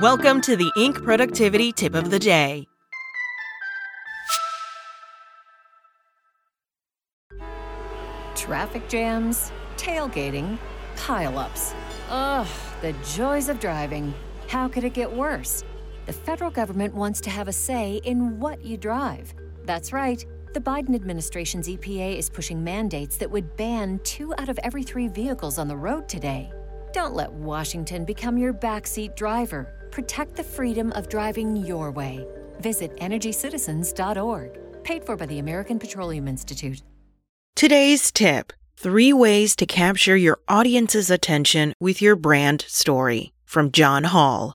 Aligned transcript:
Welcome 0.00 0.40
to 0.42 0.56
the 0.56 0.72
Inc. 0.78 1.04
Productivity 1.04 1.70
Tip 1.70 1.94
of 1.94 2.10
the 2.10 2.18
Day. 2.18 2.66
Traffic 8.34 8.88
jams, 8.88 9.52
tailgating, 9.76 10.56
pileups. 10.96 11.74
Ugh, 12.08 12.46
the 12.80 12.94
joys 13.14 13.50
of 13.50 13.60
driving. 13.60 14.14
How 14.48 14.66
could 14.66 14.84
it 14.84 14.94
get 14.94 15.12
worse? 15.12 15.62
The 16.06 16.14
federal 16.14 16.50
government 16.50 16.94
wants 16.94 17.20
to 17.20 17.30
have 17.30 17.48
a 17.48 17.52
say 17.52 18.00
in 18.04 18.40
what 18.40 18.64
you 18.64 18.78
drive. 18.78 19.34
That's 19.66 19.92
right. 19.92 20.24
The 20.54 20.60
Biden 20.60 20.94
administration's 20.94 21.68
EPA 21.68 22.16
is 22.16 22.30
pushing 22.30 22.64
mandates 22.64 23.18
that 23.18 23.30
would 23.30 23.58
ban 23.58 24.00
two 24.04 24.32
out 24.38 24.48
of 24.48 24.58
every 24.64 24.84
three 24.84 25.08
vehicles 25.08 25.58
on 25.58 25.68
the 25.68 25.76
road 25.76 26.08
today. 26.08 26.50
Don't 26.94 27.14
let 27.14 27.30
Washington 27.30 28.06
become 28.06 28.38
your 28.38 28.54
backseat 28.54 29.16
driver. 29.16 29.81
Protect 29.92 30.34
the 30.34 30.42
freedom 30.42 30.90
of 30.92 31.08
driving 31.08 31.54
your 31.54 31.92
way. 31.92 32.26
Visit 32.60 32.96
EnergyCitizens.org. 32.96 34.58
Paid 34.82 35.04
for 35.04 35.16
by 35.16 35.26
the 35.26 35.38
American 35.38 35.78
Petroleum 35.78 36.26
Institute. 36.26 36.82
Today's 37.54 38.10
tip 38.10 38.52
Three 38.74 39.12
ways 39.12 39.54
to 39.56 39.66
capture 39.66 40.16
your 40.16 40.40
audience's 40.48 41.08
attention 41.08 41.72
with 41.78 42.02
your 42.02 42.16
brand 42.16 42.62
story 42.62 43.32
from 43.44 43.70
John 43.70 44.02
Hall. 44.04 44.54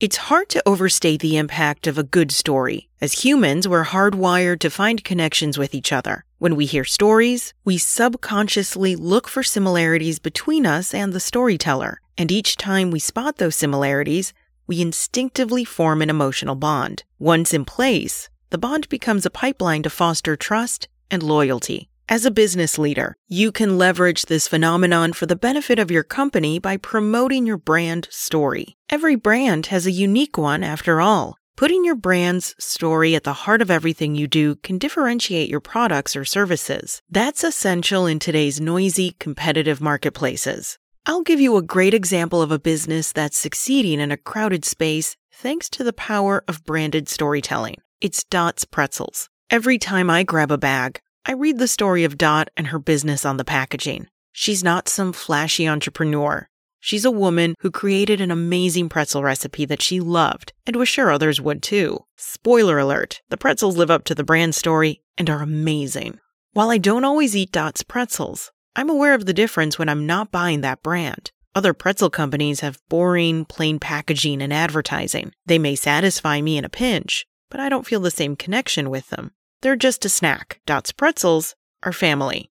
It's 0.00 0.16
hard 0.16 0.48
to 0.48 0.62
overstate 0.66 1.20
the 1.20 1.36
impact 1.36 1.86
of 1.86 1.98
a 1.98 2.02
good 2.02 2.32
story. 2.32 2.88
As 3.00 3.24
humans, 3.24 3.68
we're 3.68 3.84
hardwired 3.84 4.58
to 4.60 4.70
find 4.70 5.04
connections 5.04 5.58
with 5.58 5.74
each 5.74 5.92
other. 5.92 6.24
When 6.38 6.56
we 6.56 6.66
hear 6.66 6.84
stories, 6.84 7.54
we 7.64 7.78
subconsciously 7.78 8.96
look 8.96 9.28
for 9.28 9.42
similarities 9.42 10.18
between 10.18 10.66
us 10.66 10.92
and 10.94 11.12
the 11.12 11.20
storyteller. 11.20 12.00
And 12.16 12.32
each 12.32 12.56
time 12.56 12.90
we 12.90 12.98
spot 12.98 13.36
those 13.36 13.54
similarities, 13.54 14.32
we 14.68 14.80
instinctively 14.80 15.64
form 15.64 16.00
an 16.00 16.10
emotional 16.10 16.54
bond. 16.54 17.02
Once 17.18 17.52
in 17.52 17.64
place, 17.64 18.28
the 18.50 18.58
bond 18.58 18.88
becomes 18.88 19.26
a 19.26 19.30
pipeline 19.30 19.82
to 19.82 19.90
foster 19.90 20.36
trust 20.36 20.86
and 21.10 21.22
loyalty. 21.24 21.88
As 22.10 22.24
a 22.24 22.30
business 22.30 22.78
leader, 22.78 23.16
you 23.26 23.52
can 23.52 23.76
leverage 23.76 24.26
this 24.26 24.48
phenomenon 24.48 25.12
for 25.12 25.26
the 25.26 25.36
benefit 25.36 25.78
of 25.78 25.90
your 25.90 26.02
company 26.02 26.58
by 26.58 26.76
promoting 26.78 27.46
your 27.46 27.58
brand 27.58 28.08
story. 28.10 28.76
Every 28.88 29.14
brand 29.14 29.66
has 29.66 29.86
a 29.86 29.90
unique 29.90 30.38
one 30.38 30.62
after 30.62 31.00
all. 31.00 31.36
Putting 31.54 31.84
your 31.84 31.96
brand's 31.96 32.54
story 32.58 33.14
at 33.14 33.24
the 33.24 33.32
heart 33.44 33.60
of 33.60 33.70
everything 33.70 34.14
you 34.14 34.28
do 34.28 34.54
can 34.56 34.78
differentiate 34.78 35.50
your 35.50 35.60
products 35.60 36.14
or 36.14 36.24
services. 36.24 37.02
That's 37.10 37.42
essential 37.42 38.06
in 38.06 38.20
today's 38.20 38.60
noisy, 38.60 39.16
competitive 39.18 39.80
marketplaces. 39.80 40.78
I'll 41.08 41.22
give 41.22 41.40
you 41.40 41.56
a 41.56 41.62
great 41.62 41.94
example 41.94 42.42
of 42.42 42.52
a 42.52 42.58
business 42.58 43.12
that's 43.12 43.38
succeeding 43.38 43.98
in 43.98 44.12
a 44.12 44.18
crowded 44.18 44.66
space 44.66 45.16
thanks 45.32 45.70
to 45.70 45.82
the 45.82 45.94
power 45.94 46.44
of 46.46 46.66
branded 46.66 47.08
storytelling. 47.08 47.76
It's 48.02 48.24
Dot's 48.24 48.66
Pretzels. 48.66 49.30
Every 49.48 49.78
time 49.78 50.10
I 50.10 50.22
grab 50.22 50.52
a 50.52 50.58
bag, 50.58 51.00
I 51.24 51.32
read 51.32 51.58
the 51.58 51.66
story 51.66 52.04
of 52.04 52.18
Dot 52.18 52.50
and 52.58 52.66
her 52.66 52.78
business 52.78 53.24
on 53.24 53.38
the 53.38 53.44
packaging. 53.44 54.08
She's 54.32 54.62
not 54.62 54.86
some 54.86 55.14
flashy 55.14 55.66
entrepreneur. 55.66 56.46
She's 56.78 57.06
a 57.06 57.10
woman 57.10 57.54
who 57.60 57.70
created 57.70 58.20
an 58.20 58.30
amazing 58.30 58.90
pretzel 58.90 59.22
recipe 59.22 59.64
that 59.64 59.80
she 59.80 60.00
loved 60.00 60.52
and 60.66 60.76
was 60.76 60.90
sure 60.90 61.10
others 61.10 61.40
would 61.40 61.62
too. 61.62 62.04
Spoiler 62.18 62.78
alert, 62.78 63.22
the 63.30 63.38
pretzels 63.38 63.78
live 63.78 63.90
up 63.90 64.04
to 64.04 64.14
the 64.14 64.24
brand 64.24 64.54
story 64.54 65.00
and 65.16 65.30
are 65.30 65.40
amazing. 65.40 66.18
While 66.52 66.68
I 66.68 66.76
don't 66.76 67.04
always 67.04 67.34
eat 67.34 67.50
Dot's 67.50 67.82
pretzels, 67.82 68.52
I'm 68.76 68.90
aware 68.90 69.14
of 69.14 69.26
the 69.26 69.32
difference 69.32 69.78
when 69.78 69.88
I'm 69.88 70.06
not 70.06 70.30
buying 70.30 70.60
that 70.60 70.82
brand. 70.82 71.30
Other 71.54 71.74
pretzel 71.74 72.10
companies 72.10 72.60
have 72.60 72.78
boring, 72.88 73.44
plain 73.44 73.78
packaging 73.78 74.42
and 74.42 74.52
advertising. 74.52 75.32
They 75.46 75.58
may 75.58 75.74
satisfy 75.74 76.40
me 76.40 76.56
in 76.56 76.64
a 76.64 76.68
pinch, 76.68 77.26
but 77.50 77.60
I 77.60 77.68
don't 77.68 77.86
feel 77.86 78.00
the 78.00 78.10
same 78.10 78.36
connection 78.36 78.90
with 78.90 79.10
them. 79.10 79.32
They're 79.62 79.76
just 79.76 80.04
a 80.04 80.08
snack. 80.08 80.60
Dot's 80.66 80.92
Pretzels 80.92 81.56
are 81.82 81.92
family. 81.92 82.50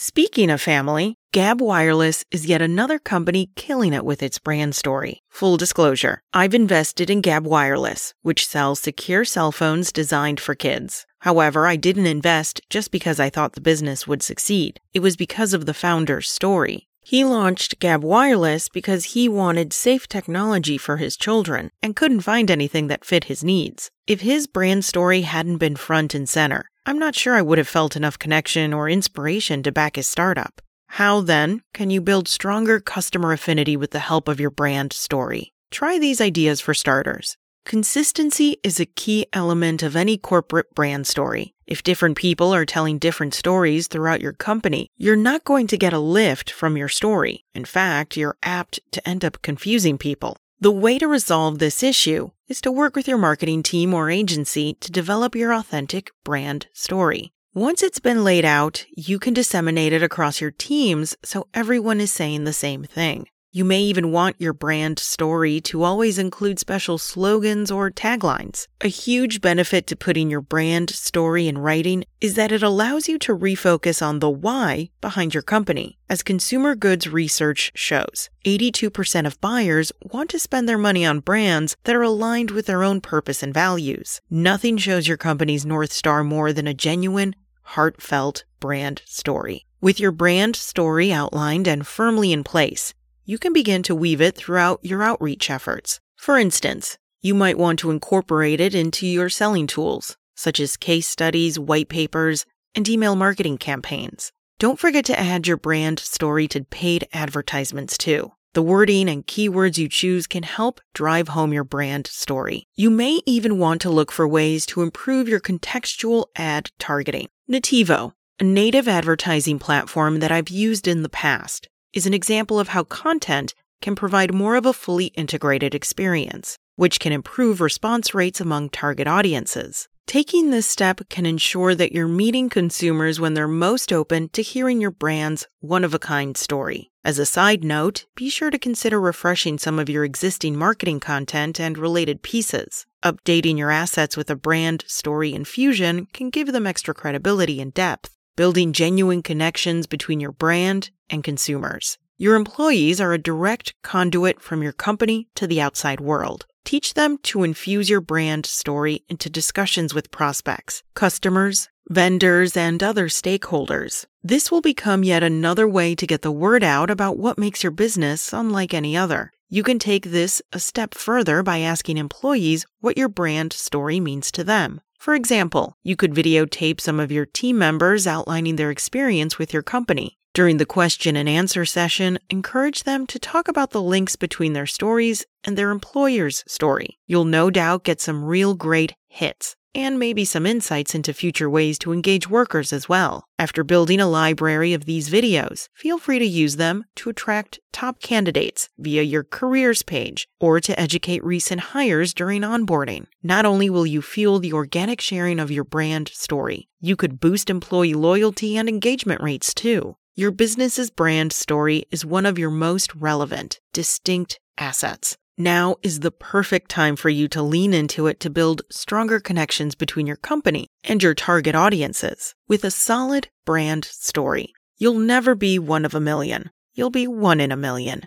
Speaking 0.00 0.48
of 0.48 0.60
family, 0.60 1.16
Gab 1.32 1.60
Wireless 1.60 2.24
is 2.30 2.46
yet 2.46 2.62
another 2.62 3.00
company 3.00 3.50
killing 3.56 3.92
it 3.92 4.04
with 4.04 4.22
its 4.22 4.38
brand 4.38 4.76
story. 4.76 5.24
Full 5.28 5.56
disclosure, 5.56 6.22
I've 6.32 6.54
invested 6.54 7.10
in 7.10 7.20
Gab 7.20 7.44
Wireless, 7.44 8.14
which 8.22 8.46
sells 8.46 8.78
secure 8.78 9.24
cell 9.24 9.50
phones 9.50 9.90
designed 9.90 10.38
for 10.38 10.54
kids. 10.54 11.04
However, 11.22 11.66
I 11.66 11.74
didn't 11.74 12.06
invest 12.06 12.60
just 12.70 12.92
because 12.92 13.18
I 13.18 13.28
thought 13.28 13.54
the 13.54 13.60
business 13.60 14.06
would 14.06 14.22
succeed. 14.22 14.78
It 14.94 15.00
was 15.00 15.16
because 15.16 15.52
of 15.52 15.66
the 15.66 15.74
founder's 15.74 16.30
story. 16.30 16.86
He 17.02 17.24
launched 17.24 17.80
Gab 17.80 18.04
Wireless 18.04 18.68
because 18.68 19.16
he 19.16 19.28
wanted 19.28 19.72
safe 19.72 20.06
technology 20.06 20.78
for 20.78 20.98
his 20.98 21.16
children 21.16 21.70
and 21.82 21.96
couldn't 21.96 22.20
find 22.20 22.52
anything 22.52 22.86
that 22.86 23.04
fit 23.04 23.24
his 23.24 23.42
needs. 23.42 23.90
If 24.06 24.20
his 24.20 24.46
brand 24.46 24.84
story 24.84 25.22
hadn't 25.22 25.58
been 25.58 25.74
front 25.74 26.14
and 26.14 26.28
center, 26.28 26.70
I'm 26.88 26.98
not 26.98 27.14
sure 27.14 27.34
I 27.34 27.42
would 27.42 27.58
have 27.58 27.68
felt 27.68 27.96
enough 27.96 28.18
connection 28.18 28.72
or 28.72 28.88
inspiration 28.88 29.62
to 29.62 29.70
back 29.70 29.96
his 29.96 30.08
startup. 30.08 30.62
How 30.86 31.20
then 31.20 31.60
can 31.74 31.90
you 31.90 32.00
build 32.00 32.28
stronger 32.28 32.80
customer 32.80 33.32
affinity 33.32 33.76
with 33.76 33.90
the 33.90 33.98
help 33.98 34.26
of 34.26 34.40
your 34.40 34.48
brand 34.48 34.94
story? 34.94 35.52
Try 35.70 35.98
these 35.98 36.18
ideas 36.18 36.62
for 36.62 36.72
starters. 36.72 37.36
Consistency 37.66 38.56
is 38.64 38.80
a 38.80 38.86
key 38.86 39.26
element 39.34 39.82
of 39.82 39.96
any 39.96 40.16
corporate 40.16 40.74
brand 40.74 41.06
story. 41.06 41.52
If 41.66 41.82
different 41.82 42.16
people 42.16 42.54
are 42.54 42.64
telling 42.64 42.96
different 42.96 43.34
stories 43.34 43.86
throughout 43.86 44.22
your 44.22 44.32
company, 44.32 44.88
you're 44.96 45.14
not 45.14 45.44
going 45.44 45.66
to 45.66 45.76
get 45.76 45.92
a 45.92 45.98
lift 45.98 46.50
from 46.50 46.78
your 46.78 46.88
story. 46.88 47.44
In 47.54 47.66
fact, 47.66 48.16
you're 48.16 48.38
apt 48.42 48.80
to 48.92 49.06
end 49.06 49.26
up 49.26 49.42
confusing 49.42 49.98
people. 49.98 50.38
The 50.60 50.72
way 50.72 50.98
to 50.98 51.06
resolve 51.06 51.60
this 51.60 51.84
issue 51.84 52.30
is 52.48 52.60
to 52.62 52.72
work 52.72 52.96
with 52.96 53.06
your 53.06 53.16
marketing 53.16 53.62
team 53.62 53.94
or 53.94 54.10
agency 54.10 54.74
to 54.80 54.90
develop 54.90 55.36
your 55.36 55.54
authentic 55.54 56.10
brand 56.24 56.66
story. 56.72 57.32
Once 57.54 57.80
it's 57.80 58.00
been 58.00 58.24
laid 58.24 58.44
out, 58.44 58.84
you 58.96 59.20
can 59.20 59.32
disseminate 59.32 59.92
it 59.92 60.02
across 60.02 60.40
your 60.40 60.50
teams 60.50 61.16
so 61.22 61.46
everyone 61.54 62.00
is 62.00 62.12
saying 62.12 62.42
the 62.42 62.52
same 62.52 62.82
thing. 62.82 63.28
You 63.50 63.64
may 63.64 63.80
even 63.80 64.12
want 64.12 64.36
your 64.38 64.52
brand 64.52 64.98
story 64.98 65.58
to 65.62 65.82
always 65.82 66.18
include 66.18 66.58
special 66.58 66.98
slogans 66.98 67.70
or 67.70 67.90
taglines. 67.90 68.66
A 68.82 68.88
huge 68.88 69.40
benefit 69.40 69.86
to 69.86 69.96
putting 69.96 70.28
your 70.28 70.42
brand 70.42 70.90
story 70.90 71.48
in 71.48 71.56
writing 71.56 72.04
is 72.20 72.34
that 72.34 72.52
it 72.52 72.62
allows 72.62 73.08
you 73.08 73.18
to 73.20 73.34
refocus 73.34 74.02
on 74.06 74.18
the 74.18 74.28
why 74.28 74.90
behind 75.00 75.32
your 75.32 75.42
company. 75.42 75.96
As 76.10 76.22
consumer 76.22 76.74
goods 76.74 77.08
research 77.08 77.72
shows, 77.74 78.28
82% 78.44 79.26
of 79.26 79.40
buyers 79.40 79.92
want 80.02 80.28
to 80.28 80.38
spend 80.38 80.68
their 80.68 80.76
money 80.76 81.06
on 81.06 81.20
brands 81.20 81.74
that 81.84 81.96
are 81.96 82.02
aligned 82.02 82.50
with 82.50 82.66
their 82.66 82.84
own 82.84 83.00
purpose 83.00 83.42
and 83.42 83.54
values. 83.54 84.20
Nothing 84.28 84.76
shows 84.76 85.08
your 85.08 85.16
company's 85.16 85.64
North 85.64 85.92
Star 85.92 86.22
more 86.22 86.52
than 86.52 86.66
a 86.66 86.74
genuine, 86.74 87.34
heartfelt 87.62 88.44
brand 88.60 89.00
story. 89.06 89.64
With 89.80 90.00
your 90.00 90.10
brand 90.10 90.56
story 90.56 91.12
outlined 91.12 91.68
and 91.68 91.86
firmly 91.86 92.32
in 92.32 92.42
place, 92.42 92.94
you 93.28 93.36
can 93.36 93.52
begin 93.52 93.82
to 93.82 93.94
weave 93.94 94.22
it 94.22 94.34
throughout 94.34 94.80
your 94.82 95.02
outreach 95.02 95.50
efforts. 95.50 96.00
For 96.16 96.38
instance, 96.38 96.96
you 97.20 97.34
might 97.34 97.58
want 97.58 97.78
to 97.80 97.90
incorporate 97.90 98.58
it 98.58 98.74
into 98.74 99.06
your 99.06 99.28
selling 99.28 99.66
tools, 99.66 100.16
such 100.34 100.58
as 100.58 100.78
case 100.78 101.06
studies, 101.06 101.58
white 101.58 101.90
papers, 101.90 102.46
and 102.74 102.88
email 102.88 103.14
marketing 103.14 103.58
campaigns. 103.58 104.32
Don't 104.58 104.78
forget 104.78 105.04
to 105.04 105.20
add 105.20 105.46
your 105.46 105.58
brand 105.58 105.98
story 105.98 106.48
to 106.48 106.64
paid 106.64 107.06
advertisements 107.12 107.98
too. 107.98 108.32
The 108.54 108.62
wording 108.62 109.10
and 109.10 109.26
keywords 109.26 109.76
you 109.76 109.90
choose 109.90 110.26
can 110.26 110.42
help 110.42 110.80
drive 110.94 111.28
home 111.28 111.52
your 111.52 111.64
brand 111.64 112.06
story. 112.06 112.64
You 112.76 112.88
may 112.88 113.20
even 113.26 113.58
want 113.58 113.82
to 113.82 113.90
look 113.90 114.10
for 114.10 114.26
ways 114.26 114.64
to 114.66 114.80
improve 114.80 115.28
your 115.28 115.40
contextual 115.40 116.28
ad 116.34 116.70
targeting. 116.78 117.28
Nativo, 117.46 118.14
a 118.40 118.44
native 118.44 118.88
advertising 118.88 119.58
platform 119.58 120.20
that 120.20 120.32
I've 120.32 120.48
used 120.48 120.88
in 120.88 121.02
the 121.02 121.10
past, 121.10 121.68
is 121.92 122.06
an 122.06 122.14
example 122.14 122.58
of 122.60 122.68
how 122.68 122.84
content 122.84 123.54
can 123.80 123.94
provide 123.94 124.34
more 124.34 124.56
of 124.56 124.66
a 124.66 124.72
fully 124.72 125.06
integrated 125.06 125.74
experience, 125.74 126.58
which 126.76 127.00
can 127.00 127.12
improve 127.12 127.60
response 127.60 128.14
rates 128.14 128.40
among 128.40 128.70
target 128.70 129.06
audiences. 129.06 129.88
Taking 130.06 130.50
this 130.50 130.66
step 130.66 131.02
can 131.10 131.26
ensure 131.26 131.74
that 131.74 131.92
you're 131.92 132.08
meeting 132.08 132.48
consumers 132.48 133.20
when 133.20 133.34
they're 133.34 133.46
most 133.46 133.92
open 133.92 134.30
to 134.30 134.40
hearing 134.40 134.80
your 134.80 134.90
brand's 134.90 135.46
one 135.60 135.84
of 135.84 135.92
a 135.92 135.98
kind 135.98 136.34
story. 136.34 136.90
As 137.04 137.18
a 137.18 137.26
side 137.26 137.62
note, 137.62 138.06
be 138.16 138.30
sure 138.30 138.50
to 138.50 138.58
consider 138.58 138.98
refreshing 138.98 139.58
some 139.58 139.78
of 139.78 139.90
your 139.90 140.04
existing 140.04 140.56
marketing 140.56 141.00
content 141.00 141.60
and 141.60 141.76
related 141.76 142.22
pieces. 142.22 142.86
Updating 143.02 143.58
your 143.58 143.70
assets 143.70 144.16
with 144.16 144.30
a 144.30 144.34
brand 144.34 144.82
story 144.86 145.34
infusion 145.34 146.06
can 146.14 146.30
give 146.30 146.52
them 146.52 146.66
extra 146.66 146.94
credibility 146.94 147.60
and 147.60 147.74
depth 147.74 148.14
building 148.38 148.72
genuine 148.72 149.20
connections 149.20 149.88
between 149.88 150.20
your 150.20 150.30
brand 150.30 150.90
and 151.10 151.24
consumers. 151.24 151.98
Your 152.18 152.36
employees 152.36 153.00
are 153.00 153.12
a 153.12 153.18
direct 153.18 153.74
conduit 153.82 154.40
from 154.40 154.62
your 154.62 154.70
company 154.70 155.26
to 155.34 155.48
the 155.48 155.60
outside 155.60 156.00
world. 156.00 156.46
Teach 156.64 156.94
them 156.94 157.18
to 157.24 157.42
infuse 157.42 157.90
your 157.90 158.00
brand 158.00 158.46
story 158.46 159.02
into 159.08 159.28
discussions 159.28 159.92
with 159.92 160.12
prospects, 160.12 160.84
customers, 160.94 161.68
vendors, 161.88 162.56
and 162.56 162.80
other 162.80 163.08
stakeholders. 163.08 164.06
This 164.22 164.52
will 164.52 164.60
become 164.60 165.02
yet 165.02 165.24
another 165.24 165.66
way 165.66 165.96
to 165.96 166.06
get 166.06 166.22
the 166.22 166.30
word 166.30 166.62
out 166.62 166.90
about 166.90 167.18
what 167.18 167.38
makes 167.38 167.64
your 167.64 167.72
business 167.72 168.32
unlike 168.32 168.72
any 168.72 168.96
other. 168.96 169.32
You 169.48 169.64
can 169.64 169.80
take 169.80 170.12
this 170.12 170.40
a 170.52 170.60
step 170.60 170.94
further 170.94 171.42
by 171.42 171.58
asking 171.58 171.96
employees 171.96 172.66
what 172.78 172.96
your 172.96 173.08
brand 173.08 173.52
story 173.52 173.98
means 173.98 174.30
to 174.30 174.44
them. 174.44 174.80
For 175.08 175.14
example, 175.14 175.78
you 175.82 175.96
could 175.96 176.12
videotape 176.12 176.82
some 176.82 177.00
of 177.00 177.10
your 177.10 177.24
team 177.24 177.56
members 177.56 178.06
outlining 178.06 178.56
their 178.56 178.70
experience 178.70 179.38
with 179.38 179.54
your 179.54 179.62
company. 179.62 180.18
During 180.34 180.58
the 180.58 180.66
question 180.66 181.16
and 181.16 181.26
answer 181.26 181.64
session, 181.64 182.18
encourage 182.28 182.82
them 182.82 183.06
to 183.06 183.18
talk 183.18 183.48
about 183.48 183.70
the 183.70 183.80
links 183.80 184.16
between 184.16 184.52
their 184.52 184.66
stories 184.66 185.24
and 185.44 185.56
their 185.56 185.70
employer's 185.70 186.44
story. 186.46 186.98
You'll 187.06 187.24
no 187.24 187.48
doubt 187.48 187.84
get 187.84 188.02
some 188.02 188.22
real 188.22 188.54
great 188.54 188.92
hits 189.06 189.56
and 189.74 189.98
maybe 189.98 190.24
some 190.24 190.46
insights 190.46 190.94
into 190.94 191.12
future 191.12 191.48
ways 191.48 191.78
to 191.78 191.92
engage 191.92 192.28
workers 192.28 192.72
as 192.72 192.88
well. 192.88 193.24
After 193.38 193.62
building 193.64 194.00
a 194.00 194.08
library 194.08 194.72
of 194.72 194.84
these 194.84 195.10
videos, 195.10 195.68
feel 195.74 195.98
free 195.98 196.18
to 196.18 196.24
use 196.24 196.56
them 196.56 196.84
to 196.96 197.10
attract 197.10 197.60
top 197.72 198.00
candidates 198.00 198.68
via 198.78 199.02
your 199.02 199.24
careers 199.24 199.82
page 199.82 200.26
or 200.40 200.60
to 200.60 200.78
educate 200.78 201.24
recent 201.24 201.60
hires 201.60 202.14
during 202.14 202.42
onboarding. 202.42 203.06
Not 203.22 203.46
only 203.46 203.70
will 203.70 203.86
you 203.86 204.02
fuel 204.02 204.38
the 204.38 204.52
organic 204.52 205.00
sharing 205.00 205.38
of 205.38 205.50
your 205.50 205.64
brand 205.64 206.08
story, 206.08 206.68
you 206.80 206.96
could 206.96 207.20
boost 207.20 207.50
employee 207.50 207.94
loyalty 207.94 208.56
and 208.56 208.68
engagement 208.68 209.22
rates 209.22 209.54
too. 209.54 209.96
Your 210.16 210.32
business's 210.32 210.90
brand 210.90 211.32
story 211.32 211.84
is 211.92 212.04
one 212.04 212.26
of 212.26 212.40
your 212.40 212.50
most 212.50 212.92
relevant, 212.96 213.60
distinct 213.72 214.40
assets. 214.58 215.16
Now 215.40 215.76
is 215.84 216.00
the 216.00 216.10
perfect 216.10 216.68
time 216.68 216.96
for 216.96 217.10
you 217.10 217.28
to 217.28 217.42
lean 217.42 217.72
into 217.72 218.08
it 218.08 218.18
to 218.20 218.28
build 218.28 218.62
stronger 218.72 219.20
connections 219.20 219.76
between 219.76 220.04
your 220.04 220.16
company 220.16 220.66
and 220.82 221.00
your 221.00 221.14
target 221.14 221.54
audiences. 221.54 222.34
With 222.48 222.64
a 222.64 222.72
solid 222.72 223.28
brand 223.46 223.84
story, 223.84 224.52
you'll 224.78 224.98
never 224.98 225.36
be 225.36 225.56
one 225.56 225.84
of 225.84 225.94
a 225.94 226.00
million. 226.00 226.50
You'll 226.74 226.90
be 226.90 227.06
one 227.06 227.40
in 227.40 227.52
a 227.52 227.56
million. 227.56 228.02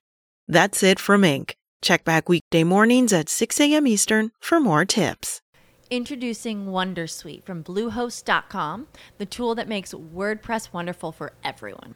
That's 0.49 0.83
it 0.83 0.99
from 0.99 1.21
Inc. 1.21 1.53
Check 1.81 2.03
back 2.03 2.27
weekday 2.27 2.65
mornings 2.65 3.13
at 3.13 3.29
6 3.29 3.61
a.m. 3.61 3.87
Eastern 3.87 4.31
for 4.41 4.59
more 4.59 4.83
tips. 4.83 5.41
Introducing 5.89 6.65
Wondersuite 6.65 7.45
from 7.45 7.63
Bluehost.com, 7.63 8.87
the 9.19 9.25
tool 9.25 9.55
that 9.55 9.69
makes 9.69 9.93
WordPress 9.93 10.73
wonderful 10.73 11.13
for 11.13 11.31
everyone. 11.45 11.95